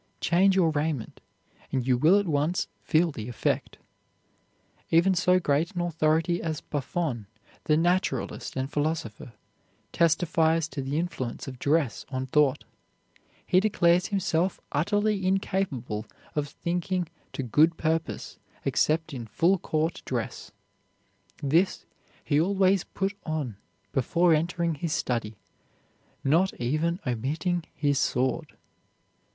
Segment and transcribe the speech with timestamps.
[0.19, 1.21] Change your raiment,
[1.71, 3.77] and you will at once feel the effect."
[4.89, 7.27] Even so great an authority as Buffon,
[7.65, 9.33] the naturalist and philosopher,
[9.91, 12.63] testifies to the influence of dress on thought.
[13.45, 20.51] He declared himself utterly incapable of thinking to good purpose except in full court dress.
[21.43, 21.85] This
[22.23, 23.55] he always put on
[23.91, 25.35] before entering his study,
[26.23, 28.55] not even omitting his sword.